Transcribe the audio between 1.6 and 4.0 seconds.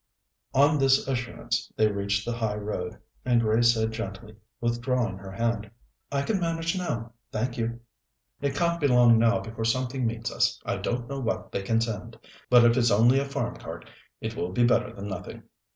they reached the high road, and Grace said